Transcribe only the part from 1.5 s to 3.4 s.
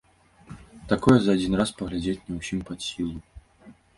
раз паглядзець не ўсім пад сілу.